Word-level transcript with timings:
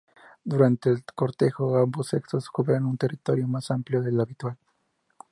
Durante 0.43 0.89
el 0.89 1.03
cortejo 1.05 1.77
ambos 1.77 2.07
sexos 2.07 2.49
cubren 2.49 2.85
un 2.87 2.97
territorio 2.97 3.47
más 3.47 3.69
amplio 3.69 4.01
del 4.01 4.19
habitual. 4.19 4.57